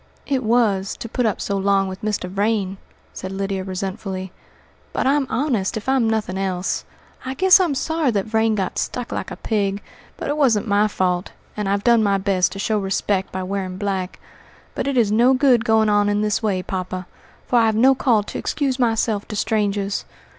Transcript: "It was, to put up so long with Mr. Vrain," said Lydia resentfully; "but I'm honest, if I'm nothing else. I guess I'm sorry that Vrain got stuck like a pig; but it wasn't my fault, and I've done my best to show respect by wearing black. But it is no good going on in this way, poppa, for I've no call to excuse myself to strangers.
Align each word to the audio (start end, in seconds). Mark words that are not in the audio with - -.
"It 0.25 0.43
was, 0.43 0.97
to 0.97 1.07
put 1.07 1.27
up 1.27 1.39
so 1.39 1.57
long 1.59 1.87
with 1.87 2.01
Mr. 2.01 2.27
Vrain," 2.27 2.77
said 3.13 3.31
Lydia 3.31 3.63
resentfully; 3.63 4.31
"but 4.93 5.05
I'm 5.05 5.27
honest, 5.29 5.77
if 5.77 5.87
I'm 5.87 6.09
nothing 6.09 6.39
else. 6.39 6.85
I 7.23 7.35
guess 7.35 7.59
I'm 7.59 7.75
sorry 7.75 8.09
that 8.09 8.25
Vrain 8.25 8.55
got 8.55 8.79
stuck 8.79 9.11
like 9.11 9.29
a 9.29 9.35
pig; 9.35 9.79
but 10.17 10.27
it 10.27 10.37
wasn't 10.37 10.67
my 10.67 10.87
fault, 10.87 11.33
and 11.55 11.69
I've 11.69 11.83
done 11.83 12.01
my 12.01 12.17
best 12.17 12.51
to 12.53 12.57
show 12.57 12.79
respect 12.79 13.31
by 13.31 13.43
wearing 13.43 13.77
black. 13.77 14.19
But 14.73 14.87
it 14.87 14.97
is 14.97 15.11
no 15.11 15.35
good 15.35 15.63
going 15.63 15.87
on 15.87 16.09
in 16.09 16.21
this 16.23 16.41
way, 16.41 16.63
poppa, 16.63 17.05
for 17.45 17.59
I've 17.59 17.75
no 17.75 17.93
call 17.93 18.23
to 18.23 18.39
excuse 18.39 18.79
myself 18.79 19.27
to 19.27 19.35
strangers. 19.35 20.03